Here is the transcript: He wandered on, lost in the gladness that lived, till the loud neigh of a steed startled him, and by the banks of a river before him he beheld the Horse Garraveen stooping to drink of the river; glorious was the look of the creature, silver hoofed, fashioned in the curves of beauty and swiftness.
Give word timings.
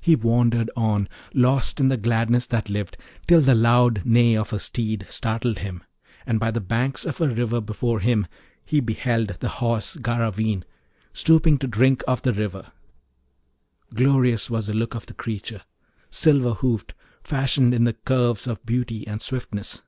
He 0.00 0.16
wandered 0.16 0.68
on, 0.74 1.08
lost 1.32 1.78
in 1.78 1.86
the 1.86 1.96
gladness 1.96 2.44
that 2.48 2.68
lived, 2.68 2.96
till 3.28 3.40
the 3.40 3.54
loud 3.54 4.04
neigh 4.04 4.36
of 4.36 4.52
a 4.52 4.58
steed 4.58 5.06
startled 5.08 5.58
him, 5.58 5.84
and 6.26 6.40
by 6.40 6.50
the 6.50 6.60
banks 6.60 7.04
of 7.04 7.20
a 7.20 7.28
river 7.28 7.60
before 7.60 8.00
him 8.00 8.26
he 8.64 8.80
beheld 8.80 9.36
the 9.38 9.48
Horse 9.60 9.94
Garraveen 9.96 10.64
stooping 11.12 11.58
to 11.58 11.68
drink 11.68 12.02
of 12.08 12.22
the 12.22 12.32
river; 12.32 12.72
glorious 13.94 14.50
was 14.50 14.66
the 14.66 14.74
look 14.74 14.96
of 14.96 15.06
the 15.06 15.14
creature, 15.14 15.62
silver 16.10 16.54
hoofed, 16.54 16.92
fashioned 17.22 17.72
in 17.72 17.84
the 17.84 17.92
curves 17.94 18.48
of 18.48 18.66
beauty 18.66 19.06
and 19.06 19.22
swiftness. 19.22 19.82